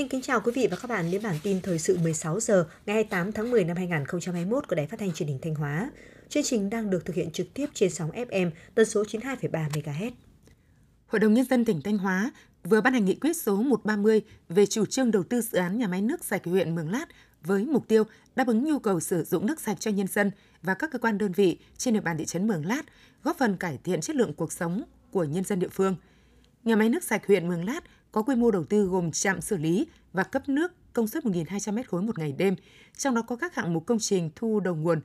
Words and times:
Xin 0.00 0.08
kính 0.08 0.22
chào 0.22 0.40
quý 0.40 0.52
vị 0.54 0.66
và 0.70 0.76
các 0.76 0.88
bạn 0.88 1.10
đến 1.10 1.22
bản 1.22 1.36
tin 1.42 1.60
thời 1.60 1.78
sự 1.78 1.98
16 1.98 2.40
giờ 2.40 2.66
ngày 2.86 2.94
28 2.94 3.32
tháng 3.32 3.50
10 3.50 3.64
năm 3.64 3.76
2021 3.76 4.68
của 4.68 4.74
Đài 4.74 4.86
Phát 4.86 5.00
thanh 5.00 5.12
Truyền 5.12 5.28
hình 5.28 5.38
Thanh 5.42 5.54
Hóa. 5.54 5.90
Chương 6.28 6.42
trình 6.42 6.70
đang 6.70 6.90
được 6.90 7.04
thực 7.04 7.16
hiện 7.16 7.30
trực 7.30 7.54
tiếp 7.54 7.66
trên 7.74 7.90
sóng 7.90 8.10
FM 8.10 8.50
tần 8.74 8.86
số 8.86 9.02
92,3 9.02 9.68
MHz. 9.68 10.10
Hội 11.06 11.20
đồng 11.20 11.34
Nhân 11.34 11.44
dân 11.44 11.64
tỉnh 11.64 11.82
Thanh 11.82 11.98
Hóa 11.98 12.32
vừa 12.64 12.80
ban 12.80 12.92
hành 12.92 13.04
nghị 13.04 13.14
quyết 13.14 13.36
số 13.36 13.56
130 13.56 14.22
về 14.48 14.66
chủ 14.66 14.86
trương 14.86 15.10
đầu 15.10 15.22
tư 15.22 15.40
dự 15.40 15.58
án 15.58 15.78
nhà 15.78 15.88
máy 15.88 16.02
nước 16.02 16.24
sạch 16.24 16.44
huyện 16.44 16.74
Mường 16.74 16.90
Lát 16.90 17.06
với 17.42 17.64
mục 17.64 17.88
tiêu 17.88 18.04
đáp 18.36 18.46
ứng 18.46 18.64
nhu 18.64 18.78
cầu 18.78 19.00
sử 19.00 19.24
dụng 19.24 19.46
nước 19.46 19.60
sạch 19.60 19.76
cho 19.80 19.90
nhân 19.90 20.06
dân 20.06 20.30
và 20.62 20.74
các 20.74 20.90
cơ 20.92 20.98
quan 20.98 21.18
đơn 21.18 21.32
vị 21.32 21.58
trên 21.76 21.94
địa 21.94 22.00
bàn 22.00 22.18
thị 22.18 22.24
trấn 22.24 22.46
Mường 22.46 22.66
Lát, 22.66 22.82
góp 23.22 23.38
phần 23.38 23.56
cải 23.56 23.78
thiện 23.84 24.00
chất 24.00 24.16
lượng 24.16 24.34
cuộc 24.34 24.52
sống 24.52 24.82
của 25.10 25.24
nhân 25.24 25.44
dân 25.44 25.58
địa 25.58 25.68
phương. 25.68 25.96
Nhà 26.64 26.76
máy 26.76 26.88
nước 26.88 27.04
sạch 27.04 27.26
huyện 27.26 27.48
Mường 27.48 27.64
Lát 27.64 27.84
có 28.12 28.22
quy 28.22 28.36
mô 28.36 28.50
đầu 28.50 28.64
tư 28.64 28.84
gồm 28.84 29.10
trạm 29.10 29.40
xử 29.40 29.56
lý 29.56 29.86
và 30.12 30.22
cấp 30.22 30.48
nước 30.48 30.72
công 30.92 31.08
suất 31.08 31.24
1.200 31.24 31.72
m 31.72 31.82
khối 31.88 32.02
một 32.02 32.18
ngày 32.18 32.32
đêm, 32.32 32.56
trong 32.96 33.14
đó 33.14 33.22
có 33.22 33.36
các 33.36 33.54
hạng 33.54 33.72
mục 33.72 33.86
công 33.86 33.98
trình 33.98 34.30
thu 34.36 34.60
đầu 34.60 34.74
nguồn, 34.74 35.00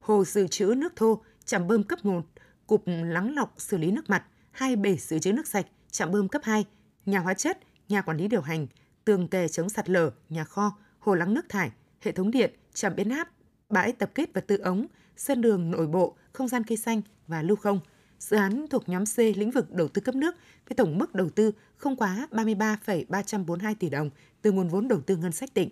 hồ 0.00 0.24
dự 0.24 0.46
trữ 0.46 0.74
nước 0.76 0.96
thô, 0.96 1.22
trạm 1.44 1.66
bơm 1.66 1.82
cấp 1.82 2.04
1, 2.04 2.26
cục 2.66 2.82
lắng 2.86 3.34
lọc 3.34 3.54
xử 3.58 3.76
lý 3.76 3.90
nước 3.90 4.10
mặt, 4.10 4.24
hai 4.50 4.76
bể 4.76 4.96
dự 4.96 5.18
trữ 5.18 5.32
nước 5.32 5.46
sạch, 5.46 5.66
trạm 5.90 6.12
bơm 6.12 6.28
cấp 6.28 6.42
2, 6.44 6.64
nhà 7.06 7.18
hóa 7.18 7.34
chất, 7.34 7.58
nhà 7.88 8.02
quản 8.02 8.16
lý 8.16 8.28
điều 8.28 8.40
hành, 8.40 8.66
tường 9.04 9.28
kè 9.28 9.48
chống 9.48 9.68
sạt 9.68 9.90
lở, 9.90 10.10
nhà 10.28 10.44
kho, 10.44 10.78
hồ 10.98 11.14
lắng 11.14 11.34
nước 11.34 11.48
thải, 11.48 11.70
hệ 12.00 12.12
thống 12.12 12.30
điện, 12.30 12.54
trạm 12.74 12.96
biến 12.96 13.10
áp, 13.10 13.28
bãi 13.68 13.92
tập 13.92 14.10
kết 14.14 14.34
vật 14.34 14.44
tư 14.46 14.56
ống, 14.56 14.86
sân 15.16 15.40
đường 15.40 15.70
nội 15.70 15.86
bộ, 15.86 16.16
không 16.32 16.48
gian 16.48 16.64
cây 16.64 16.76
xanh 16.76 17.02
và 17.26 17.42
lưu 17.42 17.56
không. 17.56 17.80
Dự 18.18 18.36
án 18.36 18.66
thuộc 18.70 18.88
nhóm 18.88 19.04
C 19.04 19.18
lĩnh 19.18 19.50
vực 19.50 19.72
đầu 19.72 19.88
tư 19.88 20.02
cấp 20.02 20.14
nước 20.14 20.34
với 20.68 20.76
tổng 20.76 20.98
mức 20.98 21.14
đầu 21.14 21.30
tư 21.30 21.52
không 21.84 21.96
quá 21.96 22.28
33,342 22.30 23.74
tỷ 23.74 23.88
đồng 23.88 24.10
từ 24.42 24.52
nguồn 24.52 24.68
vốn 24.68 24.88
đầu 24.88 25.00
tư 25.00 25.16
ngân 25.16 25.32
sách 25.32 25.54
tỉnh. 25.54 25.70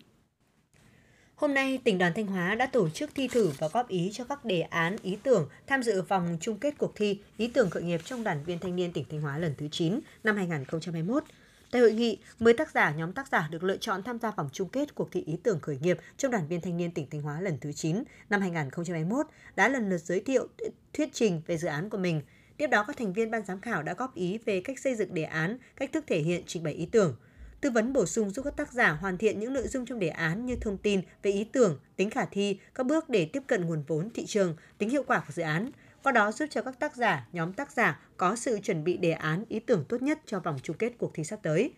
Hôm 1.35 1.55
nay, 1.55 1.79
tỉnh 1.85 1.99
đoàn 1.99 2.13
Thanh 2.17 2.27
Hóa 2.27 2.55
đã 2.55 2.67
tổ 2.67 2.89
chức 2.89 3.11
thi 3.15 3.29
thử 3.29 3.51
và 3.59 3.69
góp 3.69 3.89
ý 3.89 4.11
cho 4.13 4.25
các 4.25 4.45
đề 4.45 4.61
án, 4.61 4.97
ý 5.03 5.19
tưởng 5.23 5.49
tham 5.67 5.83
dự 5.83 6.03
vòng 6.03 6.39
chung 6.41 6.59
kết 6.59 6.75
cuộc 6.79 6.97
thi 6.97 7.21
Ý 7.37 7.49
tưởng 7.49 7.71
khởi 7.71 7.83
nghiệp 7.83 8.01
trong 8.05 8.25
đoàn 8.25 8.45
viên 8.45 8.59
thanh 8.59 8.77
niên 8.77 8.93
tỉnh 8.93 9.05
Thanh 9.11 9.21
Hóa 9.21 9.39
lần 9.39 9.55
thứ 9.59 9.69
9 9.69 10.01
năm 10.25 10.37
2021. 10.37 11.25
Tại 11.71 11.81
hội 11.81 11.93
nghị, 11.93 12.19
10 12.39 12.55
tác 12.55 12.71
giả 12.71 12.91
nhóm 12.91 13.13
tác 13.13 13.29
giả 13.29 13.49
được 13.51 13.63
lựa 13.63 13.77
chọn 13.77 14.03
tham 14.03 14.19
gia 14.19 14.31
vòng 14.31 14.49
chung 14.53 14.69
kết 14.69 14.95
cuộc 14.95 15.13
thi 15.13 15.23
ý 15.27 15.37
tưởng 15.43 15.61
khởi 15.61 15.79
nghiệp 15.83 15.99
trong 16.17 16.31
đoàn 16.31 16.49
viên 16.49 16.61
thanh 16.61 16.77
niên 16.77 16.91
tỉnh 16.91 17.07
Thanh 17.11 17.23
Hóa 17.23 17.41
lần 17.41 17.59
thứ 17.61 17.73
9 17.73 18.03
năm 18.31 18.41
2021 18.41 19.27
đã 19.57 19.69
lần 19.69 19.91
lượt 19.91 19.99
giới 19.99 20.21
thiệu 20.21 20.49
thuyết 20.93 21.09
trình 21.13 21.43
về 21.47 21.59
dự 21.59 21.69
án 21.69 21.91
của 21.91 21.99
mình. 21.99 22.23
Tiếp 22.63 22.69
đó, 22.69 22.85
các 22.87 22.97
thành 22.97 23.13
viên 23.13 23.31
ban 23.31 23.45
giám 23.45 23.61
khảo 23.61 23.83
đã 23.83 23.95
góp 23.95 24.15
ý 24.15 24.39
về 24.45 24.61
cách 24.61 24.79
xây 24.79 24.95
dựng 24.95 25.15
đề 25.15 25.23
án, 25.23 25.59
cách 25.77 25.93
thức 25.93 26.05
thể 26.07 26.19
hiện 26.19 26.43
trình 26.47 26.63
bày 26.63 26.75
ý 26.75 26.87
tưởng– 26.87 27.17
tư 27.63 27.71
vấn 27.71 27.93
bổ 27.93 28.07
sung 28.07 28.31
giúp 28.31 28.43
các 28.43 28.57
tác 28.57 28.73
giả 28.73 28.91
hoàn 28.91 29.19
thiện 29.19 29.41
những 29.41 29.53
nội 29.53 29.69
dung 29.69 29.87
trong 29.87 29.99
đề 29.99 30.09
án 30.09 30.47
như 30.47 30.57
thông 30.57 30.79
tin 30.79 31.01
về 31.23 31.31
ý 31.31 31.45
tưởng, 31.45 31.79
tính 31.97 32.11
khả 32.11 32.25
thi, 32.25 32.59
các 32.75 32.87
bước 32.87 33.09
để 33.09 33.25
tiếp 33.33 33.43
cận 33.47 33.65
nguồn 33.65 33.83
vốn 33.87 34.11
thị 34.15 34.27
trường, 34.27 34.57
tính 34.79 34.91
hiệu 34.91 35.03
quả 35.07 35.19
của 35.19 35.33
dự 35.33 35.43
án. 35.43 35.71
Qua 36.03 36.13
đó 36.13 36.33
giúp 36.33 36.47
cho 36.51 36.63
các 36.63 36.79
tác 36.79 36.97
giả, 36.97 37.29
nhóm 37.33 37.53
tác 37.53 37.73
giả 37.73 38.01
có 38.17 38.37
sự 38.37 38.59
chuẩn 38.63 38.85
bị 38.85 38.97
đề 38.97 39.13
án, 39.13 39.45
ý 39.49 39.61
tưởng 39.61 39.85
tốt 39.89 40.03
nhất 40.03 40.19
cho 40.27 40.41
vòng 40.41 40.59
chung 40.63 40.77
kết 40.77 40.93
cuộc 40.99 41.15
thi 41.15 41.25
sắp 41.25 41.39
tới. 41.43 41.73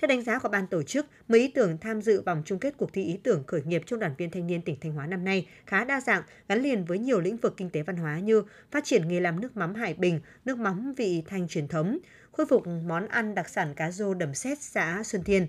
Theo 0.00 0.08
đánh 0.08 0.22
giá 0.22 0.38
của 0.38 0.48
ban 0.48 0.66
tổ 0.66 0.82
chức, 0.82 1.06
10 1.28 1.40
ý 1.40 1.48
tưởng 1.48 1.78
tham 1.78 2.02
dự 2.02 2.22
vòng 2.22 2.42
chung 2.44 2.58
kết 2.58 2.74
cuộc 2.76 2.92
thi 2.92 3.04
ý 3.04 3.16
tưởng 3.22 3.44
khởi 3.46 3.62
nghiệp 3.62 3.82
trong 3.86 3.98
đoàn 3.98 4.14
viên 4.18 4.30
thanh 4.30 4.46
niên 4.46 4.62
tỉnh 4.62 4.76
Thanh 4.80 4.92
Hóa 4.92 5.06
năm 5.06 5.24
nay 5.24 5.48
khá 5.66 5.84
đa 5.84 6.00
dạng, 6.00 6.22
gắn 6.48 6.62
liền 6.62 6.84
với 6.84 6.98
nhiều 6.98 7.20
lĩnh 7.20 7.36
vực 7.36 7.54
kinh 7.56 7.70
tế 7.70 7.82
văn 7.82 7.96
hóa 7.96 8.18
như 8.18 8.42
phát 8.70 8.84
triển 8.84 9.08
nghề 9.08 9.20
làm 9.20 9.40
nước 9.40 9.56
mắm 9.56 9.74
Hải 9.74 9.94
Bình, 9.94 10.20
nước 10.44 10.58
mắm 10.58 10.94
vị 10.96 11.22
thanh 11.26 11.48
truyền 11.48 11.68
thống, 11.68 11.98
khôi 12.32 12.46
phục 12.46 12.66
món 12.66 13.08
ăn 13.08 13.34
đặc 13.34 13.48
sản 13.48 13.74
cá 13.74 13.90
rô 13.90 14.14
đầm 14.14 14.34
xét 14.34 14.58
xã 14.60 15.02
Xuân 15.04 15.22
Thiên. 15.24 15.46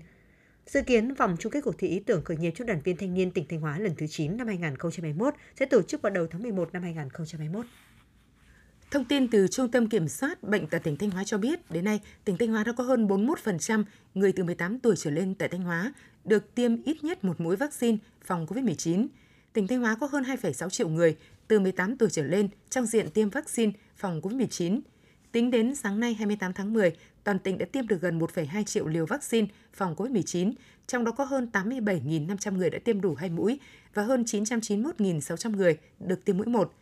Dự 0.66 0.82
kiến 0.82 1.14
vòng 1.14 1.36
chung 1.40 1.52
kết 1.52 1.60
cuộc 1.60 1.78
thi 1.78 1.88
ý 1.88 2.00
tưởng 2.00 2.24
khởi 2.24 2.36
nghiệp 2.36 2.52
cho 2.56 2.64
đoàn 2.64 2.80
viên 2.84 2.96
thanh 2.96 3.14
niên 3.14 3.30
tỉnh 3.30 3.46
Thanh 3.48 3.60
Hóa 3.60 3.78
lần 3.78 3.94
thứ 3.96 4.06
9 4.06 4.36
năm 4.36 4.46
2021 4.46 5.34
sẽ 5.58 5.66
tổ 5.66 5.82
chức 5.82 6.02
vào 6.02 6.10
đầu 6.10 6.26
tháng 6.26 6.42
11 6.42 6.72
năm 6.72 6.82
2021. 6.82 7.66
Thông 8.92 9.04
tin 9.04 9.28
từ 9.28 9.48
Trung 9.48 9.68
tâm 9.68 9.88
Kiểm 9.88 10.08
soát 10.08 10.42
Bệnh 10.42 10.66
tật 10.66 10.78
tỉnh 10.78 10.96
Thanh 10.96 11.10
Hóa 11.10 11.24
cho 11.24 11.38
biết, 11.38 11.70
đến 11.70 11.84
nay, 11.84 12.00
tỉnh 12.24 12.36
Thanh 12.36 12.48
Hóa 12.48 12.64
đã 12.64 12.72
có 12.72 12.84
hơn 12.84 13.06
41% 13.06 13.84
người 14.14 14.32
từ 14.32 14.44
18 14.44 14.78
tuổi 14.78 14.96
trở 14.96 15.10
lên 15.10 15.34
tại 15.34 15.48
Thanh 15.48 15.62
Hóa 15.62 15.92
được 16.24 16.54
tiêm 16.54 16.82
ít 16.82 17.04
nhất 17.04 17.24
một 17.24 17.40
mũi 17.40 17.56
vaccine 17.56 17.98
phòng 18.24 18.46
COVID-19. 18.46 19.06
Tỉnh 19.52 19.66
Thanh 19.66 19.80
Hóa 19.80 19.96
có 20.00 20.08
hơn 20.12 20.24
2,6 20.24 20.68
triệu 20.68 20.88
người 20.88 21.16
từ 21.48 21.60
18 21.60 21.96
tuổi 21.96 22.10
trở 22.10 22.22
lên 22.22 22.48
trong 22.70 22.86
diện 22.86 23.10
tiêm 23.10 23.30
vaccine 23.30 23.72
phòng 23.96 24.20
COVID-19. 24.20 24.80
Tính 25.32 25.50
đến 25.50 25.74
sáng 25.74 26.00
nay 26.00 26.14
28 26.14 26.52
tháng 26.52 26.72
10, 26.72 26.92
toàn 27.24 27.38
tỉnh 27.38 27.58
đã 27.58 27.66
tiêm 27.72 27.86
được 27.86 28.00
gần 28.00 28.18
1,2 28.18 28.64
triệu 28.64 28.88
liều 28.88 29.06
vaccine 29.06 29.46
phòng 29.72 29.94
COVID-19, 29.94 30.52
trong 30.86 31.04
đó 31.04 31.12
có 31.12 31.24
hơn 31.24 31.48
87.500 31.52 32.56
người 32.56 32.70
đã 32.70 32.78
tiêm 32.84 33.00
đủ 33.00 33.14
hai 33.14 33.30
mũi 33.30 33.60
và 33.94 34.02
hơn 34.02 34.22
991.600 34.22 35.56
người 35.56 35.78
được 36.00 36.24
tiêm 36.24 36.36
mũi 36.36 36.46
1. 36.46 36.72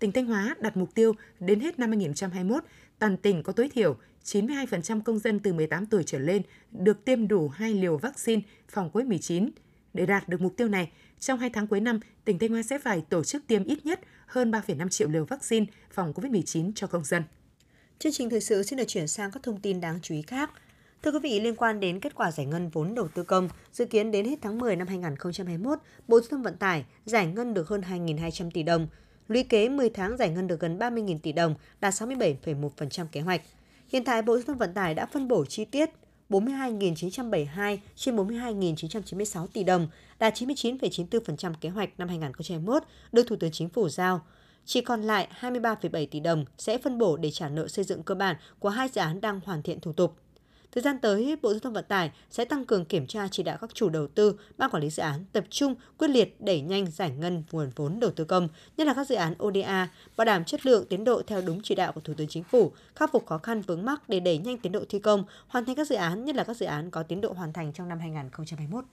Tỉnh 0.00 0.12
Thanh 0.12 0.26
Hóa 0.26 0.54
đặt 0.60 0.76
mục 0.76 0.94
tiêu 0.94 1.14
đến 1.40 1.60
hết 1.60 1.78
năm 1.78 1.90
2021, 1.90 2.64
toàn 2.98 3.16
tỉnh 3.16 3.42
có 3.42 3.52
tối 3.52 3.68
thiểu 3.68 3.96
92% 4.24 5.02
công 5.02 5.18
dân 5.18 5.40
từ 5.40 5.52
18 5.52 5.86
tuổi 5.86 6.02
trở 6.06 6.18
lên 6.18 6.42
được 6.72 7.04
tiêm 7.04 7.28
đủ 7.28 7.48
hai 7.48 7.74
liều 7.74 7.96
vaccine 7.96 8.42
phòng 8.68 8.90
COVID-19. 8.92 9.50
Để 9.94 10.06
đạt 10.06 10.28
được 10.28 10.40
mục 10.40 10.56
tiêu 10.56 10.68
này, 10.68 10.90
trong 11.18 11.38
hai 11.38 11.50
tháng 11.50 11.66
cuối 11.66 11.80
năm, 11.80 12.00
tỉnh 12.24 12.38
Thanh 12.38 12.50
Hóa 12.50 12.62
sẽ 12.62 12.78
phải 12.78 13.02
tổ 13.08 13.24
chức 13.24 13.46
tiêm 13.46 13.64
ít 13.64 13.86
nhất 13.86 14.00
hơn 14.26 14.50
3,5 14.50 14.88
triệu 14.88 15.08
liều 15.08 15.24
vaccine 15.24 15.66
phòng 15.90 16.12
COVID-19 16.12 16.72
cho 16.74 16.86
công 16.86 17.04
dân. 17.04 17.22
Chương 17.98 18.12
trình 18.12 18.30
thời 18.30 18.40
sự 18.40 18.62
xin 18.62 18.76
được 18.76 18.88
chuyển 18.88 19.08
sang 19.08 19.30
các 19.30 19.42
thông 19.42 19.60
tin 19.60 19.80
đáng 19.80 19.98
chú 20.02 20.14
ý 20.14 20.22
khác. 20.22 20.50
Thưa 21.02 21.10
quý 21.10 21.18
vị, 21.22 21.40
liên 21.40 21.56
quan 21.56 21.80
đến 21.80 22.00
kết 22.00 22.14
quả 22.14 22.32
giải 22.32 22.46
ngân 22.46 22.68
vốn 22.68 22.94
đầu 22.94 23.08
tư 23.08 23.22
công, 23.22 23.48
dự 23.72 23.84
kiến 23.84 24.10
đến 24.10 24.24
hết 24.26 24.38
tháng 24.42 24.58
10 24.58 24.76
năm 24.76 24.88
2021, 24.88 25.78
Bộ 26.08 26.20
Giao 26.20 26.28
thông 26.30 26.42
Vận 26.42 26.56
tải 26.56 26.84
giải 27.04 27.26
ngân 27.26 27.54
được 27.54 27.68
hơn 27.68 27.80
2.200 27.80 28.50
tỷ 28.50 28.62
đồng. 28.62 28.88
Lũy 29.30 29.42
kế 29.42 29.68
10 29.68 29.90
tháng 29.90 30.16
giải 30.16 30.30
ngân 30.30 30.46
được 30.46 30.60
gần 30.60 30.78
30.000 30.78 31.18
tỷ 31.18 31.32
đồng, 31.32 31.54
đạt 31.80 31.94
67,1% 31.94 33.06
kế 33.12 33.20
hoạch. 33.20 33.42
Hiện 33.88 34.04
tại, 34.04 34.22
Bộ 34.22 34.36
Giao 34.36 34.44
thông 34.46 34.58
Vận 34.58 34.74
tải 34.74 34.94
đã 34.94 35.06
phân 35.06 35.28
bổ 35.28 35.44
chi 35.44 35.64
tiết 35.64 35.90
42.972 36.30 37.78
trên 37.96 38.16
42.996 38.16 39.46
tỷ 39.46 39.64
đồng, 39.64 39.88
đạt 40.18 40.34
99,94% 40.34 41.54
kế 41.60 41.68
hoạch 41.68 41.98
năm 41.98 42.08
2021 42.08 42.82
được 43.12 43.26
Thủ 43.26 43.36
tướng 43.36 43.50
Chính 43.50 43.68
phủ 43.68 43.88
giao. 43.88 44.20
Chỉ 44.64 44.80
còn 44.80 45.02
lại 45.02 45.28
23,7 45.40 46.06
tỷ 46.10 46.20
đồng 46.20 46.44
sẽ 46.58 46.78
phân 46.78 46.98
bổ 46.98 47.16
để 47.16 47.30
trả 47.30 47.48
nợ 47.48 47.68
xây 47.68 47.84
dựng 47.84 48.02
cơ 48.02 48.14
bản 48.14 48.36
của 48.58 48.68
hai 48.68 48.88
dự 48.88 49.00
án 49.00 49.20
đang 49.20 49.40
hoàn 49.44 49.62
thiện 49.62 49.80
thủ 49.80 49.92
tục. 49.92 50.16
Thời 50.72 50.82
gian 50.82 50.98
tới, 50.98 51.36
Bộ 51.42 51.50
Giao 51.50 51.60
thông 51.60 51.72
Vận 51.72 51.84
tải 51.88 52.10
sẽ 52.30 52.44
tăng 52.44 52.64
cường 52.64 52.84
kiểm 52.84 53.06
tra 53.06 53.28
chỉ 53.28 53.42
đạo 53.42 53.58
các 53.60 53.74
chủ 53.74 53.88
đầu 53.88 54.06
tư, 54.06 54.34
ban 54.58 54.70
quản 54.70 54.82
lý 54.82 54.90
dự 54.90 55.02
án 55.02 55.24
tập 55.32 55.44
trung 55.50 55.74
quyết 55.98 56.08
liệt 56.08 56.40
đẩy 56.40 56.60
nhanh 56.60 56.90
giải 56.90 57.10
ngân 57.10 57.42
nguồn 57.52 57.70
vốn 57.76 58.00
đầu 58.00 58.10
tư 58.10 58.24
công, 58.24 58.48
nhất 58.76 58.86
là 58.86 58.94
các 58.94 59.08
dự 59.08 59.14
án 59.14 59.34
ODA, 59.42 59.88
bảo 60.16 60.24
đảm 60.24 60.44
chất 60.44 60.66
lượng 60.66 60.86
tiến 60.88 61.04
độ 61.04 61.22
theo 61.26 61.42
đúng 61.42 61.60
chỉ 61.62 61.74
đạo 61.74 61.92
của 61.92 62.00
Thủ 62.00 62.14
tướng 62.14 62.28
Chính 62.28 62.44
phủ, 62.44 62.72
khắc 62.94 63.12
phục 63.12 63.26
khó 63.26 63.38
khăn 63.38 63.60
vướng 63.60 63.84
mắc 63.84 64.08
để 64.08 64.20
đẩy 64.20 64.38
nhanh 64.38 64.58
tiến 64.58 64.72
độ 64.72 64.84
thi 64.88 64.98
công, 64.98 65.24
hoàn 65.46 65.64
thành 65.64 65.76
các 65.76 65.86
dự 65.86 65.94
án, 65.94 66.24
nhất 66.24 66.36
là 66.36 66.44
các 66.44 66.56
dự 66.56 66.66
án 66.66 66.90
có 66.90 67.02
tiến 67.02 67.20
độ 67.20 67.32
hoàn 67.32 67.52
thành 67.52 67.72
trong 67.72 67.88
năm 67.88 67.98
2021. 67.98 68.84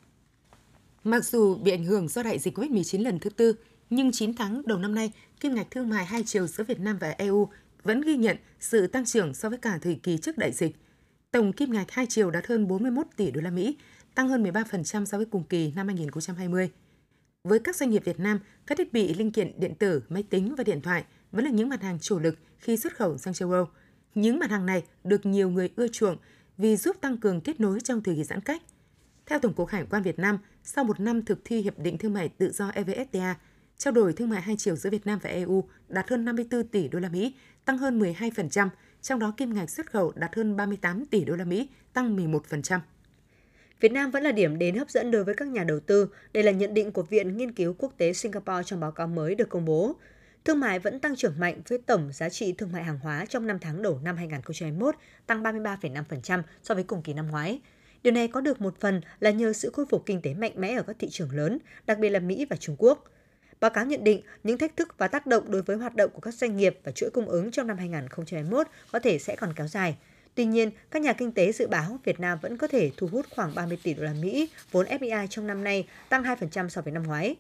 Mặc 1.03 1.25
dù 1.25 1.55
bị 1.55 1.71
ảnh 1.71 1.85
hưởng 1.85 2.07
do 2.07 2.23
đại 2.23 2.39
dịch 2.39 2.57
COVID-19 2.57 3.03
lần 3.03 3.19
thứ 3.19 3.29
tư, 3.29 3.53
nhưng 3.89 4.11
9 4.11 4.33
tháng 4.33 4.61
đầu 4.65 4.77
năm 4.77 4.95
nay, 4.95 5.11
kim 5.39 5.55
ngạch 5.55 5.71
thương 5.71 5.89
mại 5.89 6.05
hai 6.05 6.23
chiều 6.25 6.47
giữa 6.47 6.63
Việt 6.63 6.79
Nam 6.79 6.97
và 7.01 7.09
EU 7.17 7.49
vẫn 7.83 8.01
ghi 8.01 8.17
nhận 8.17 8.38
sự 8.59 8.88
tăng 8.88 9.05
trưởng 9.05 9.33
so 9.33 9.49
với 9.49 9.57
cả 9.57 9.79
thời 9.81 9.95
kỳ 10.03 10.17
trước 10.17 10.38
đại 10.38 10.51
dịch. 10.51 10.75
Tổng 11.38 11.53
kim 11.53 11.72
ngạch 11.72 11.92
hai 11.92 12.06
chiều 12.09 12.31
đạt 12.31 12.48
hơn 12.48 12.68
41 12.68 13.08
tỷ 13.16 13.31
đô 13.31 13.42
la 13.42 13.50
Mỹ, 13.50 13.78
tăng 14.16 14.30
hơn 14.30 14.44
13% 14.44 15.06
so 15.06 15.18
với 15.18 15.25
cùng 15.25 15.44
kỳ 15.44 15.72
năm 15.75 15.88
2020. 15.88 16.70
Với 17.44 17.59
các 17.59 17.75
doanh 17.75 17.90
nghiệp 17.90 18.06
Việt 18.06 18.20
Nam, 18.20 18.40
các 18.68 18.78
thiết 18.78 18.94
bị 18.94 19.13
linh 19.13 19.31
kiện 19.31 19.60
điện 19.60 19.75
tử, 19.75 20.04
máy 20.10 20.24
tính 20.24 20.56
và 20.57 20.63
điện 20.63 20.81
thoại 20.81 21.04
vẫn 21.31 21.45
là 21.45 21.51
những 21.51 21.69
mặt 21.69 21.81
hàng 21.81 22.00
chủ 22.00 22.19
lực 22.19 22.38
khi 22.57 22.78
xuất 22.78 22.95
khẩu 22.95 23.18
sang 23.18 23.34
châu 23.34 23.51
Âu. 23.51 23.66
Những 24.16 24.39
mặt 24.39 24.50
hàng 24.50 24.66
này 24.66 24.84
được 25.04 25.25
nhiều 25.25 25.50
người 25.50 25.69
ưa 25.75 25.88
chuộng 25.88 26.18
vì 26.57 26.75
giúp 26.75 26.95
tăng 27.01 27.18
cường 27.18 27.42
kết 27.42 27.60
nối 27.60 27.80
trong 27.80 28.04
thời 28.04 28.16
kỳ 28.16 28.24
giãn 28.24 28.42
cách. 28.42 28.62
Theo 29.25 29.40
Tổng 29.40 29.54
cục 29.54 29.69
Hải 29.69 29.86
quan 29.90 30.04
Việt 30.04 30.19
Nam, 30.19 30.38
sau 30.63 30.83
một 30.83 31.00
năm 31.00 31.25
thực 31.25 31.40
thi 31.45 31.62
Hiệp 31.62 31.80
định 31.80 31.98
Thương 31.98 32.13
mại 32.13 32.30
Tự 32.30 32.51
do 32.51 32.69
EVFTA, 32.69 33.33
trao 33.78 33.92
đổi 33.92 34.13
thương 34.13 34.30
mại 34.30 34.42
hai 34.42 34.56
chiều 34.57 34.75
giữa 34.75 34.90
Việt 34.90 35.06
Nam 35.06 35.19
và 35.24 35.30
EU 35.30 35.63
đạt 35.88 36.10
hơn 36.10 36.25
54 36.25 36.68
tỷ 36.68 36.88
đô 36.88 37.00
la 37.00 37.10
Mỹ, 37.10 37.36
tăng 37.66 37.78
hơn 37.78 38.00
12%, 38.00 38.69
trong 39.01 39.19
đó 39.19 39.33
kim 39.38 39.53
ngạch 39.53 39.69
xuất 39.69 39.91
khẩu 39.91 40.13
đạt 40.15 40.35
hơn 40.35 40.55
38 40.55 41.05
tỷ 41.05 41.25
đô 41.25 41.35
la 41.35 41.45
Mỹ, 41.45 41.69
tăng 41.94 42.17
11%. 42.17 42.79
Việt 43.79 43.91
Nam 43.91 44.11
vẫn 44.11 44.23
là 44.23 44.31
điểm 44.31 44.57
đến 44.57 44.75
hấp 44.75 44.89
dẫn 44.89 45.11
đối 45.11 45.23
với 45.23 45.35
các 45.35 45.47
nhà 45.47 45.63
đầu 45.63 45.79
tư. 45.79 46.09
Đây 46.33 46.44
là 46.44 46.51
nhận 46.51 46.73
định 46.73 46.91
của 46.91 47.03
Viện 47.03 47.38
Nghiên 47.38 47.51
cứu 47.51 47.75
Quốc 47.77 47.94
tế 47.97 48.13
Singapore 48.13 48.63
trong 48.65 48.79
báo 48.79 48.91
cáo 48.91 49.07
mới 49.07 49.35
được 49.35 49.49
công 49.49 49.65
bố. 49.65 49.95
Thương 50.45 50.59
mại 50.59 50.79
vẫn 50.79 50.99
tăng 50.99 51.15
trưởng 51.15 51.39
mạnh 51.39 51.61
với 51.67 51.77
tổng 51.77 52.11
giá 52.13 52.29
trị 52.29 52.53
thương 52.53 52.71
mại 52.71 52.83
hàng 52.83 52.99
hóa 52.99 53.25
trong 53.29 53.47
5 53.47 53.59
tháng 53.59 53.81
đầu 53.81 53.99
năm 54.03 54.17
2021 54.17 54.95
tăng 55.27 55.44
33,5% 55.44 56.41
so 56.63 56.75
với 56.75 56.83
cùng 56.83 57.01
kỳ 57.01 57.13
năm 57.13 57.31
ngoái. 57.31 57.61
Điều 58.03 58.13
này 58.13 58.27
có 58.27 58.41
được 58.41 58.61
một 58.61 58.79
phần 58.79 59.01
là 59.19 59.31
nhờ 59.31 59.53
sự 59.53 59.71
khôi 59.73 59.85
phục 59.89 60.05
kinh 60.05 60.21
tế 60.21 60.33
mạnh 60.33 60.53
mẽ 60.55 60.73
ở 60.73 60.83
các 60.83 60.95
thị 60.99 61.07
trường 61.11 61.31
lớn, 61.31 61.59
đặc 61.85 61.99
biệt 61.99 62.09
là 62.09 62.19
Mỹ 62.19 62.45
và 62.49 62.55
Trung 62.55 62.75
Quốc– 62.79 63.03
Báo 63.59 63.71
cáo 63.71 63.86
nhận 63.86 64.04
định 64.04 64.21
những 64.44 64.57
thách 64.57 64.77
thức 64.77 64.95
và 64.98 65.07
tác 65.07 65.27
động 65.27 65.51
đối 65.51 65.62
với 65.62 65.77
hoạt 65.77 65.95
động 65.95 66.12
của 66.13 66.19
các 66.19 66.33
doanh 66.33 66.57
nghiệp 66.57 66.80
và 66.83 66.92
chuỗi 66.92 67.09
cung 67.09 67.30
ứng 67.30 67.51
trong 67.51 67.68
năm 67.68 67.77
2021 67.77 68.68
có 68.92 69.00
thể 69.00 69.19
sẽ 69.19 69.36
còn 69.36 69.54
kéo 69.54 69.68
dài. 69.68 69.98
Tuy 70.36 70.45
nhiên, 70.45 70.71
các 70.92 71.01
nhà 71.01 71.13
kinh 71.13 71.31
tế 71.31 71.51
dự 71.51 71.68
báo 71.68 72.00
Việt 72.04 72.19
Nam 72.19 72.38
vẫn 72.42 72.57
có 72.57 72.68
thể 72.68 72.92
thu 72.98 73.07
hút 73.07 73.25
khoảng 73.36 73.56
30 73.56 73.77
tỷ 73.83 73.94
đô 73.94 74.04
la 74.04 74.13
Mỹ 74.21 74.50
vốn 74.71 74.86
FDI 74.86 75.27
trong 75.27 75.48
năm 75.48 75.63
nay, 75.63 75.88
tăng 76.09 76.24
2% 76.24 76.69
so 76.69 76.81
với 76.81 76.94
năm 76.94 77.04
ngoái. 77.04 77.36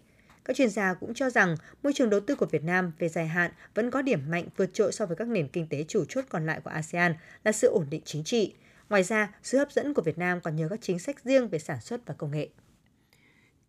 Các 0.45 0.55
chuyên 0.55 0.69
gia 0.69 0.93
cũng 0.93 1.13
cho 1.13 1.29
rằng 1.29 1.55
môi 1.83 1.93
trường 1.93 2.09
đầu 2.09 2.19
tư 2.19 2.35
của 2.35 2.45
Việt 2.45 2.63
Nam 2.63 2.91
về 2.99 3.09
dài 3.09 3.27
hạn 3.27 3.51
vẫn 3.75 3.91
có 3.91 4.01
điểm 4.01 4.19
mạnh 4.29 4.45
vượt 4.57 4.69
trội 4.73 4.91
so 4.91 5.05
với 5.05 5.15
các 5.15 5.27
nền 5.27 5.47
kinh 5.47 5.67
tế 5.67 5.85
chủ 5.87 6.05
chốt 6.09 6.25
còn 6.29 6.45
lại 6.45 6.59
của 6.63 6.69
ASEAN 6.69 7.15
là 7.43 7.51
sự 7.51 7.67
ổn 7.67 7.85
định 7.89 8.01
chính 8.05 8.23
trị. 8.23 8.53
Ngoài 8.89 9.03
ra, 9.03 9.33
sự 9.43 9.57
hấp 9.57 9.71
dẫn 9.71 9.93
của 9.93 10.01
Việt 10.01 10.17
Nam 10.17 10.41
còn 10.41 10.55
nhờ 10.55 10.67
các 10.69 10.79
chính 10.81 10.99
sách 10.99 11.23
riêng 11.23 11.47
về 11.47 11.59
sản 11.59 11.81
xuất 11.81 12.05
và 12.05 12.13
công 12.17 12.31
nghệ. 12.31 12.47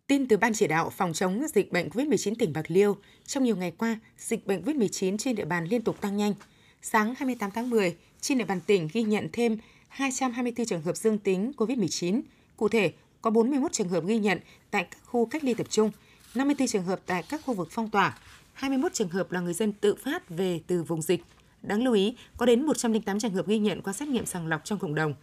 Tin 0.09 0.27
từ 0.27 0.37
Ban 0.37 0.53
chỉ 0.53 0.67
đạo 0.67 0.89
phòng 0.89 1.13
chống 1.13 1.45
dịch 1.53 1.71
bệnh 1.71 1.89
COVID-19 1.89 2.35
tỉnh 2.39 2.53
Bạc 2.53 2.65
Liêu, 2.67 2.97
trong 3.25 3.43
nhiều 3.43 3.55
ngày 3.55 3.71
qua, 3.77 3.99
dịch 4.17 4.47
bệnh 4.47 4.61
COVID-19 4.61 5.17
trên 5.17 5.35
địa 5.35 5.45
bàn 5.45 5.65
liên 5.65 5.81
tục 5.81 6.01
tăng 6.01 6.17
nhanh. 6.17 6.33
Sáng 6.81 7.13
28 7.17 7.51
tháng 7.51 7.69
10, 7.69 7.95
trên 8.21 8.37
địa 8.37 8.45
bàn 8.45 8.59
tỉnh 8.65 8.89
ghi 8.93 9.03
nhận 9.03 9.29
thêm 9.33 9.57
224 9.87 10.65
trường 10.65 10.81
hợp 10.81 10.97
dương 10.97 11.17
tính 11.17 11.51
COVID-19. 11.57 12.21
Cụ 12.57 12.69
thể, 12.69 12.93
có 13.21 13.29
41 13.29 13.71
trường 13.71 13.89
hợp 13.89 14.05
ghi 14.05 14.19
nhận 14.19 14.39
tại 14.71 14.83
các 14.91 14.99
khu 15.05 15.25
cách 15.25 15.43
ly 15.43 15.53
tập 15.53 15.67
trung, 15.69 15.91
54 16.35 16.67
trường 16.67 16.83
hợp 16.83 16.99
tại 17.05 17.23
các 17.29 17.41
khu 17.45 17.53
vực 17.53 17.67
phong 17.71 17.89
tỏa, 17.89 18.17
21 18.53 18.93
trường 18.93 19.09
hợp 19.09 19.31
là 19.31 19.39
người 19.39 19.53
dân 19.53 19.73
tự 19.73 19.95
phát 19.95 20.29
về 20.29 20.61
từ 20.67 20.83
vùng 20.83 21.01
dịch. 21.01 21.23
Đáng 21.61 21.83
lưu 21.83 21.93
ý, 21.93 22.15
có 22.37 22.45
đến 22.45 22.65
108 22.65 23.19
trường 23.19 23.33
hợp 23.33 23.47
ghi 23.47 23.59
nhận 23.59 23.81
qua 23.81 23.93
xét 23.93 24.07
nghiệm 24.07 24.25
sàng 24.25 24.47
lọc 24.47 24.65
trong 24.65 24.79
cộng 24.79 24.95
đồng. 24.95 25.13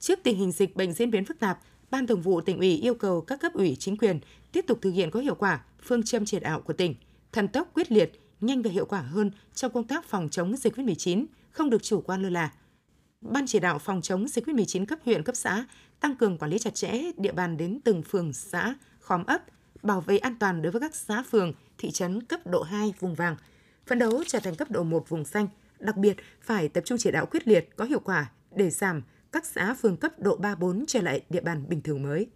Trước 0.00 0.18
tình 0.22 0.38
hình 0.38 0.52
dịch 0.52 0.76
bệnh 0.76 0.92
diễn 0.92 1.10
biến 1.10 1.24
phức 1.24 1.38
tạp, 1.38 1.58
Ban 1.90 2.06
Thường 2.06 2.20
vụ 2.20 2.40
tỉnh 2.40 2.58
ủy 2.58 2.76
yêu 2.76 2.94
cầu 2.94 3.20
các 3.20 3.40
cấp 3.40 3.52
ủy 3.52 3.76
chính 3.78 3.96
quyền 3.96 4.20
tiếp 4.52 4.64
tục 4.68 4.78
thực 4.82 4.90
hiện 4.90 5.10
có 5.10 5.20
hiệu 5.20 5.34
quả 5.34 5.64
phương 5.82 6.02
châm 6.02 6.24
chỉ 6.24 6.40
đạo 6.40 6.60
của 6.60 6.72
tỉnh, 6.72 6.94
thần 7.32 7.48
tốc 7.48 7.70
quyết 7.74 7.92
liệt, 7.92 8.20
nhanh 8.40 8.62
và 8.62 8.70
hiệu 8.70 8.86
quả 8.86 9.00
hơn 9.00 9.30
trong 9.54 9.72
công 9.72 9.86
tác 9.86 10.04
phòng 10.04 10.28
chống 10.30 10.56
dịch 10.56 10.76
COVID-19, 10.76 11.26
không 11.50 11.70
được 11.70 11.82
chủ 11.82 12.00
quan 12.00 12.22
lơ 12.22 12.30
là. 12.30 12.52
Ban 13.20 13.46
chỉ 13.46 13.58
đạo 13.60 13.78
phòng 13.78 14.02
chống 14.02 14.28
dịch 14.28 14.46
COVID-19 14.46 14.86
cấp 14.86 14.98
huyện, 15.04 15.22
cấp 15.22 15.36
xã 15.36 15.66
tăng 16.00 16.16
cường 16.16 16.38
quản 16.38 16.50
lý 16.50 16.58
chặt 16.58 16.74
chẽ 16.74 17.02
địa 17.16 17.32
bàn 17.32 17.56
đến 17.56 17.80
từng 17.84 18.02
phường, 18.02 18.32
xã, 18.32 18.74
khóm 19.00 19.26
ấp, 19.26 19.42
bảo 19.82 20.00
vệ 20.00 20.18
an 20.18 20.36
toàn 20.40 20.62
đối 20.62 20.72
với 20.72 20.80
các 20.80 20.94
xã 20.94 21.22
phường, 21.30 21.52
thị 21.78 21.90
trấn 21.90 22.22
cấp 22.22 22.40
độ 22.46 22.62
2 22.62 22.94
vùng 23.00 23.14
vàng, 23.14 23.36
phấn 23.86 23.98
đấu 23.98 24.22
trở 24.26 24.38
thành 24.38 24.54
cấp 24.54 24.70
độ 24.70 24.82
1 24.82 25.08
vùng 25.08 25.24
xanh, 25.24 25.48
đặc 25.78 25.96
biệt 25.96 26.16
phải 26.40 26.68
tập 26.68 26.84
trung 26.84 26.98
chỉ 26.98 27.10
đạo 27.10 27.26
quyết 27.26 27.48
liệt 27.48 27.76
có 27.76 27.84
hiệu 27.84 28.00
quả 28.00 28.30
để 28.50 28.70
giảm 28.70 29.02
các 29.36 29.46
xã 29.46 29.74
phường 29.74 29.96
cấp 29.96 30.12
độ 30.18 30.38
3-4 30.38 30.84
trở 30.88 31.02
lại 31.02 31.20
địa 31.30 31.40
bàn 31.40 31.64
bình 31.68 31.82
thường 31.82 32.02
mới. 32.02 32.26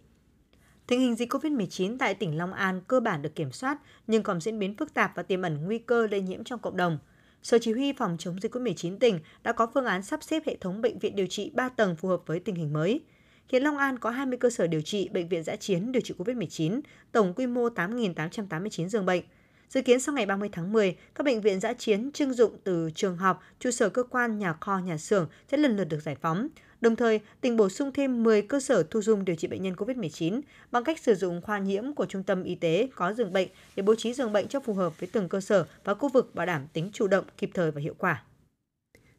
Tình 0.87 0.99
hình 0.99 1.15
dịch 1.15 1.33
COVID-19 1.33 1.97
tại 1.99 2.13
tỉnh 2.13 2.37
Long 2.37 2.53
An 2.53 2.81
cơ 2.87 2.99
bản 2.99 3.21
được 3.21 3.35
kiểm 3.35 3.51
soát 3.51 3.77
nhưng 4.07 4.23
còn 4.23 4.41
diễn 4.41 4.59
biến 4.59 4.77
phức 4.77 4.93
tạp 4.93 5.11
và 5.15 5.23
tiềm 5.23 5.41
ẩn 5.41 5.65
nguy 5.65 5.77
cơ 5.77 6.07
lây 6.11 6.21
nhiễm 6.21 6.43
trong 6.43 6.59
cộng 6.59 6.77
đồng. 6.77 6.99
Sở 7.43 7.57
Chỉ 7.61 7.73
huy 7.73 7.93
phòng 7.93 8.17
chống 8.19 8.39
dịch 8.41 8.55
COVID-19 8.55 8.97
tỉnh 8.97 9.19
đã 9.43 9.51
có 9.51 9.67
phương 9.73 9.85
án 9.85 10.03
sắp 10.03 10.23
xếp 10.23 10.43
hệ 10.45 10.57
thống 10.61 10.81
bệnh 10.81 10.99
viện 10.99 11.15
điều 11.15 11.27
trị 11.27 11.51
3 11.55 11.69
tầng 11.69 11.95
phù 11.95 12.07
hợp 12.07 12.21
với 12.25 12.39
tình 12.39 12.55
hình 12.55 12.73
mới. 12.73 13.01
Hiện 13.49 13.63
Long 13.63 13.77
An 13.77 13.99
có 13.99 14.09
20 14.09 14.37
cơ 14.37 14.49
sở 14.49 14.67
điều 14.67 14.81
trị 14.81 15.09
bệnh 15.09 15.29
viện 15.29 15.43
giã 15.43 15.55
chiến 15.55 15.91
điều 15.91 16.01
trị 16.01 16.13
COVID-19, 16.17 16.81
tổng 17.11 17.33
quy 17.33 17.47
mô 17.47 17.69
8.889 17.69 18.87
giường 18.87 19.05
bệnh. 19.05 19.23
Dự 19.69 19.81
kiến 19.81 19.99
sau 19.99 20.15
ngày 20.15 20.25
30 20.25 20.49
tháng 20.51 20.73
10, 20.73 20.97
các 21.15 21.23
bệnh 21.23 21.41
viện 21.41 21.59
giã 21.59 21.73
chiến 21.73 22.11
trưng 22.11 22.33
dụng 22.33 22.57
từ 22.63 22.89
trường 22.95 23.17
học, 23.17 23.41
trụ 23.59 23.71
sở 23.71 23.89
cơ 23.89 24.03
quan, 24.03 24.39
nhà 24.39 24.53
kho, 24.53 24.77
nhà 24.77 24.97
xưởng 24.97 25.27
sẽ 25.51 25.57
lần 25.57 25.77
lượt 25.77 25.85
được 25.85 25.99
giải 26.03 26.15
phóng. 26.21 26.47
Đồng 26.81 26.95
thời, 26.95 27.19
tỉnh 27.41 27.57
bổ 27.57 27.69
sung 27.69 27.91
thêm 27.93 28.23
10 28.23 28.41
cơ 28.41 28.59
sở 28.59 28.83
thu 28.83 29.01
dung 29.01 29.25
điều 29.25 29.35
trị 29.35 29.47
bệnh 29.47 29.61
nhân 29.63 29.73
COVID-19 29.73 30.41
bằng 30.71 30.83
cách 30.83 30.99
sử 30.99 31.15
dụng 31.15 31.41
khoa 31.41 31.59
nhiễm 31.59 31.93
của 31.93 32.05
trung 32.05 32.23
tâm 32.23 32.43
y 32.43 32.55
tế 32.55 32.89
có 32.95 33.13
giường 33.13 33.33
bệnh 33.33 33.47
để 33.75 33.83
bố 33.83 33.95
trí 33.95 34.13
giường 34.13 34.33
bệnh 34.33 34.47
cho 34.47 34.59
phù 34.59 34.73
hợp 34.73 34.99
với 34.99 35.09
từng 35.11 35.29
cơ 35.29 35.41
sở 35.41 35.65
và 35.83 35.93
khu 35.93 36.09
vực 36.09 36.35
bảo 36.35 36.45
đảm 36.45 36.67
tính 36.73 36.89
chủ 36.93 37.07
động, 37.07 37.25
kịp 37.37 37.49
thời 37.53 37.71
và 37.71 37.81
hiệu 37.81 37.93
quả. 37.97 38.23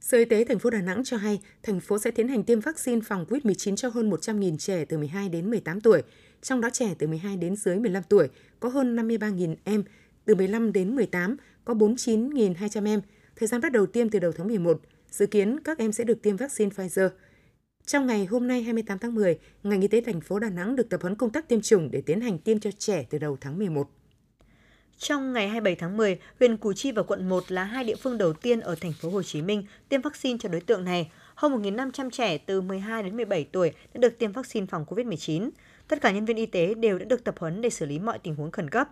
Sở 0.01 0.19
Y 0.19 0.25
tế 0.25 0.45
thành 0.45 0.59
phố 0.59 0.71
Đà 0.71 0.81
Nẵng 0.81 1.05
cho 1.05 1.17
hay, 1.17 1.41
thành 1.63 1.81
phố 1.81 1.99
sẽ 1.99 2.11
tiến 2.11 2.29
hành 2.29 2.45
tiêm 2.45 2.61
vaccine 2.61 3.01
phòng 3.05 3.27
COVID-19 3.29 3.77
cho 3.77 3.89
hơn 3.89 4.11
100.000 4.11 4.57
trẻ 4.57 4.85
từ 4.85 4.99
12 4.99 5.29
đến 5.29 5.51
18 5.51 5.81
tuổi, 5.81 6.03
trong 6.43 6.61
đó 6.61 6.71
trẻ 6.73 6.95
từ 6.99 7.07
12 7.07 7.37
đến 7.37 7.57
dưới 7.57 7.77
15 7.77 8.03
tuổi 8.09 8.29
có 8.61 8.69
hơn 8.69 8.97
53.000 8.97 9.55
em, 9.65 9.85
từ 10.25 10.35
15 10.35 10.73
đến 10.73 10.95
18 10.95 11.37
có 11.65 11.75
49.200 11.75 12.87
em. 12.87 13.01
Thời 13.37 13.47
gian 13.49 13.61
bắt 13.61 13.73
đầu 13.73 13.87
tiêm 13.87 14.09
từ 14.09 14.19
đầu 14.19 14.33
tháng 14.33 14.47
11, 14.49 14.81
dự 15.11 15.27
kiến 15.27 15.61
các 15.61 15.79
em 15.79 15.93
sẽ 15.93 16.05
được 16.05 16.23
tiêm 16.23 16.37
vaccine 16.37 16.71
Pfizer. 16.71 17.09
Trong 17.87 18.07
ngày 18.07 18.27
hôm 18.27 18.47
nay 18.47 18.63
28 18.63 18.99
tháng 18.99 19.15
10, 19.15 19.39
ngành 19.63 19.81
y 19.81 19.89
tế 19.89 20.01
thành 20.01 20.21
phố 20.21 20.39
Đà 20.39 20.51
Nẵng 20.51 20.77
được 20.77 20.89
tập 20.91 21.03
huấn 21.03 21.15
công 21.15 21.31
tác 21.31 21.49
tiêm 21.49 21.61
chủng 21.61 21.91
để 21.91 22.01
tiến 22.01 22.21
hành 22.21 22.39
tiêm 22.39 22.61
cho 22.61 22.71
trẻ 22.79 23.05
từ 23.11 23.19
đầu 23.19 23.37
tháng 23.41 23.59
11. 23.59 23.91
Trong 24.99 25.33
ngày 25.33 25.49
27 25.49 25.75
tháng 25.75 25.97
10, 25.97 26.19
huyện 26.39 26.57
Củ 26.57 26.73
Chi 26.73 26.93
và 26.93 27.03
quận 27.03 27.29
1 27.29 27.45
là 27.49 27.65
hai 27.65 27.85
địa 27.85 27.95
phương 27.97 28.19
đầu 28.19 28.33
tiên 28.33 28.61
ở 28.61 28.75
thành 28.81 28.93
phố 28.93 29.11
Hồ 29.11 29.23
Chí 29.23 29.43
Minh 29.43 29.65
tiêm 29.89 30.01
vaccine 30.01 30.39
cho 30.41 30.49
đối 30.49 30.61
tượng 30.61 30.85
này. 30.85 31.11
Hơn 31.35 31.63
1.500 31.63 32.11
trẻ 32.11 32.39
từ 32.39 32.61
12 32.61 33.03
đến 33.03 33.17
17 33.17 33.45
tuổi 33.45 33.73
đã 33.95 33.99
được 33.99 34.19
tiêm 34.19 34.33
vaccine 34.33 34.67
phòng 34.67 34.85
COVID-19. 34.89 35.51
Tất 35.89 36.01
cả 36.01 36.13
nhân 36.13 36.25
viên 36.25 36.37
y 36.37 36.47
tế 36.47 36.75
đều 36.75 36.99
đã 36.99 37.05
được 37.05 37.25
tập 37.25 37.35
huấn 37.39 37.63
để 37.63 37.71
xử 37.71 37.87
lý 37.87 37.99
mọi 37.99 38.19
tình 38.19 38.35
huống 38.35 38.51
khẩn 38.51 38.71
cấp. 38.71 38.89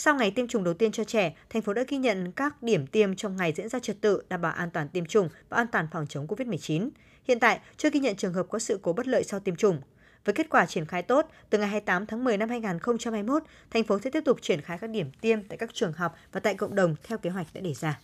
Sau 0.00 0.14
ngày 0.14 0.30
tiêm 0.30 0.48
chủng 0.48 0.64
đầu 0.64 0.74
tiên 0.74 0.92
cho 0.92 1.04
trẻ, 1.04 1.34
thành 1.50 1.62
phố 1.62 1.74
đã 1.74 1.84
ghi 1.88 1.96
nhận 1.96 2.32
các 2.32 2.62
điểm 2.62 2.86
tiêm 2.86 3.16
trong 3.16 3.36
ngày 3.36 3.52
diễn 3.56 3.68
ra 3.68 3.78
trật 3.78 4.00
tự, 4.00 4.22
đảm 4.28 4.40
bảo 4.40 4.52
an 4.52 4.70
toàn 4.70 4.88
tiêm 4.88 5.06
chủng 5.06 5.28
và 5.48 5.56
an 5.56 5.66
toàn 5.72 5.88
phòng 5.92 6.06
chống 6.08 6.26
COVID-19. 6.26 6.88
Hiện 7.28 7.40
tại, 7.40 7.60
chưa 7.76 7.90
ghi 7.90 8.00
nhận 8.00 8.16
trường 8.16 8.32
hợp 8.32 8.46
có 8.50 8.58
sự 8.58 8.78
cố 8.82 8.92
bất 8.92 9.08
lợi 9.08 9.24
sau 9.24 9.40
tiêm 9.40 9.56
chủng. 9.56 9.80
Với 10.24 10.34
kết 10.34 10.46
quả 10.50 10.66
triển 10.66 10.86
khai 10.86 11.02
tốt, 11.02 11.30
từ 11.50 11.58
ngày 11.58 11.68
28 11.68 12.06
tháng 12.06 12.24
10 12.24 12.36
năm 12.36 12.48
2021, 12.48 13.42
thành 13.70 13.84
phố 13.84 13.98
sẽ 14.04 14.10
tiếp 14.10 14.22
tục 14.24 14.38
triển 14.42 14.60
khai 14.60 14.78
các 14.78 14.90
điểm 14.90 15.10
tiêm 15.20 15.42
tại 15.42 15.58
các 15.58 15.74
trường 15.74 15.92
học 15.92 16.16
và 16.32 16.40
tại 16.40 16.54
cộng 16.54 16.74
đồng 16.74 16.94
theo 17.02 17.18
kế 17.18 17.30
hoạch 17.30 17.46
đã 17.54 17.60
đề 17.60 17.74
ra. 17.74 18.00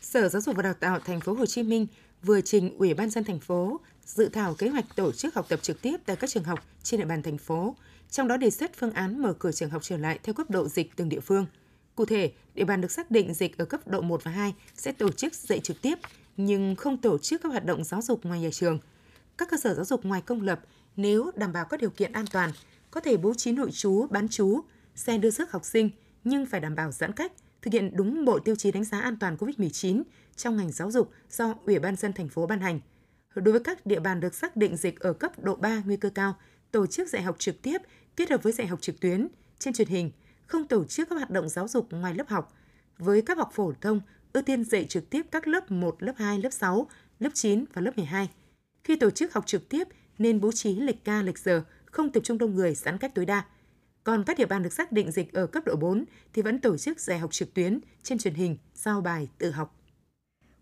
Sở 0.00 0.28
Giáo 0.28 0.42
dục 0.42 0.56
và 0.56 0.62
Đào 0.62 0.74
tạo 0.74 1.00
thành 1.00 1.20
phố 1.20 1.32
Hồ 1.32 1.46
Chí 1.46 1.62
Minh 1.62 1.86
vừa 2.22 2.40
trình 2.40 2.78
Ủy 2.78 2.94
ban 2.94 3.10
dân 3.10 3.24
thành 3.24 3.40
phố 3.40 3.80
dự 4.06 4.28
thảo 4.28 4.54
kế 4.54 4.68
hoạch 4.68 4.96
tổ 4.96 5.12
chức 5.12 5.34
học 5.34 5.46
tập 5.48 5.62
trực 5.62 5.82
tiếp 5.82 5.96
tại 6.06 6.16
các 6.16 6.30
trường 6.30 6.44
học 6.44 6.60
trên 6.82 7.00
địa 7.00 7.06
bàn 7.06 7.22
thành 7.22 7.38
phố, 7.38 7.76
trong 8.10 8.28
đó 8.28 8.36
đề 8.36 8.50
xuất 8.50 8.70
phương 8.76 8.92
án 8.92 9.22
mở 9.22 9.32
cửa 9.32 9.52
trường 9.52 9.70
học 9.70 9.82
trở 9.84 9.96
lại 9.96 10.18
theo 10.22 10.34
cấp 10.34 10.50
độ 10.50 10.68
dịch 10.68 10.96
từng 10.96 11.08
địa 11.08 11.20
phương. 11.20 11.46
Cụ 11.94 12.04
thể, 12.04 12.32
địa 12.54 12.64
bàn 12.64 12.80
được 12.80 12.92
xác 12.92 13.10
định 13.10 13.34
dịch 13.34 13.58
ở 13.58 13.64
cấp 13.64 13.88
độ 13.88 14.00
1 14.00 14.24
và 14.24 14.30
2 14.30 14.54
sẽ 14.74 14.92
tổ 14.92 15.12
chức 15.12 15.34
dạy 15.34 15.60
trực 15.60 15.82
tiếp 15.82 15.98
nhưng 16.36 16.76
không 16.76 16.96
tổ 16.96 17.18
chức 17.18 17.42
các 17.42 17.48
hoạt 17.48 17.64
động 17.64 17.84
giáo 17.84 18.02
dục 18.02 18.24
ngoài 18.24 18.40
nhà 18.40 18.50
trường. 18.52 18.78
Các 19.38 19.50
cơ 19.50 19.56
sở 19.56 19.74
giáo 19.74 19.84
dục 19.84 20.04
ngoài 20.04 20.22
công 20.22 20.42
lập 20.42 20.60
nếu 20.96 21.30
đảm 21.36 21.52
bảo 21.52 21.64
các 21.64 21.80
điều 21.80 21.90
kiện 21.90 22.12
an 22.12 22.24
toàn, 22.32 22.50
có 22.90 23.00
thể 23.00 23.16
bố 23.16 23.34
trí 23.34 23.52
nội 23.52 23.70
trú, 23.72 24.06
bán 24.10 24.28
trú, 24.28 24.60
xe 24.94 25.18
đưa 25.18 25.30
rước 25.30 25.52
học 25.52 25.64
sinh 25.64 25.90
nhưng 26.24 26.46
phải 26.46 26.60
đảm 26.60 26.74
bảo 26.74 26.92
giãn 26.92 27.12
cách, 27.12 27.32
thực 27.62 27.72
hiện 27.72 27.90
đúng 27.96 28.24
bộ 28.24 28.38
tiêu 28.38 28.56
chí 28.56 28.72
đánh 28.72 28.84
giá 28.84 29.00
an 29.00 29.16
toàn 29.20 29.36
COVID-19 29.36 30.02
trong 30.36 30.56
ngành 30.56 30.72
giáo 30.72 30.90
dục 30.90 31.10
do 31.30 31.54
Ủy 31.66 31.78
ban 31.78 31.96
dân 31.96 32.12
thành 32.12 32.28
phố 32.28 32.46
ban 32.46 32.60
hành. 32.60 32.80
Đối 33.36 33.52
với 33.52 33.60
các 33.60 33.86
địa 33.86 34.00
bàn 34.00 34.20
được 34.20 34.34
xác 34.34 34.56
định 34.56 34.76
dịch 34.76 35.00
ở 35.00 35.12
cấp 35.12 35.32
độ 35.38 35.54
3 35.56 35.82
nguy 35.86 35.96
cơ 35.96 36.10
cao, 36.10 36.36
tổ 36.70 36.86
chức 36.86 37.08
dạy 37.08 37.22
học 37.22 37.36
trực 37.38 37.62
tiếp 37.62 37.78
kết 38.16 38.30
hợp 38.30 38.42
với 38.42 38.52
dạy 38.52 38.66
học 38.66 38.80
trực 38.82 39.00
tuyến 39.00 39.28
trên 39.58 39.74
truyền 39.74 39.88
hình, 39.88 40.10
không 40.46 40.68
tổ 40.68 40.84
chức 40.84 41.08
các 41.08 41.16
hoạt 41.16 41.30
động 41.30 41.48
giáo 41.48 41.68
dục 41.68 41.92
ngoài 41.92 42.14
lớp 42.14 42.28
học. 42.28 42.56
Với 42.98 43.22
các 43.22 43.38
học 43.38 43.50
phổ 43.52 43.72
thông, 43.80 44.00
ưu 44.32 44.42
tiên 44.42 44.64
dạy 44.64 44.84
trực 44.84 45.10
tiếp 45.10 45.22
các 45.30 45.48
lớp 45.48 45.70
1, 45.70 46.02
lớp 46.02 46.12
2, 46.16 46.38
lớp 46.38 46.50
6, 46.50 46.88
lớp 47.18 47.30
9 47.34 47.64
và 47.72 47.82
lớp 47.82 47.96
12. 47.96 48.30
Khi 48.84 48.96
tổ 48.96 49.10
chức 49.10 49.32
học 49.32 49.46
trực 49.46 49.68
tiếp 49.68 49.88
nên 50.18 50.40
bố 50.40 50.52
trí 50.52 50.80
lịch 50.80 51.04
ca, 51.04 51.22
lịch 51.22 51.38
giờ, 51.38 51.64
không 51.86 52.12
tập 52.12 52.20
trung 52.24 52.38
đông 52.38 52.54
người, 52.54 52.74
giãn 52.74 52.98
cách 52.98 53.14
tối 53.14 53.26
đa. 53.26 53.44
Còn 54.04 54.24
các 54.24 54.38
địa 54.38 54.46
bàn 54.46 54.62
được 54.62 54.72
xác 54.72 54.92
định 54.92 55.12
dịch 55.12 55.32
ở 55.32 55.46
cấp 55.46 55.62
độ 55.66 55.76
4 55.76 56.04
thì 56.32 56.42
vẫn 56.42 56.60
tổ 56.60 56.76
chức 56.76 57.00
dạy 57.00 57.18
học 57.18 57.32
trực 57.32 57.54
tuyến 57.54 57.80
trên 58.02 58.18
truyền 58.18 58.34
hình, 58.34 58.56
giao 58.74 59.00
bài, 59.00 59.28
tự 59.38 59.50
học. 59.50 59.76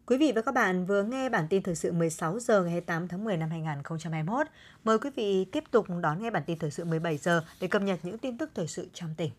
Quý 0.07 0.17
vị 0.17 0.33
và 0.33 0.43
các 0.43 0.55
bạn 0.55 0.87
vừa 0.87 1.03
nghe 1.03 1.29
bản 1.29 1.47
tin 1.51 1.63
thời 1.63 1.75
sự 1.75 1.93
16 1.93 2.39
giờ 2.39 2.63
ngày 2.63 2.71
28 2.71 3.09
tháng 3.09 3.25
10 3.25 3.37
năm 3.37 3.51
2021. 3.51 4.47
Mời 4.85 4.99
quý 4.99 5.11
vị 5.17 5.45
tiếp 5.45 5.65
tục 5.71 5.87
đón 6.03 6.23
nghe 6.23 6.31
bản 6.31 6.43
tin 6.47 6.59
thời 6.59 6.71
sự 6.71 6.85
17 6.85 7.17
giờ 7.17 7.45
để 7.61 7.69
cập 7.69 7.83
nhật 7.83 7.99
những 8.03 8.19
tin 8.19 8.39
tức 8.39 8.51
thời 8.55 8.67
sự 8.67 8.89
trong 8.93 9.15
tỉnh. 9.17 9.31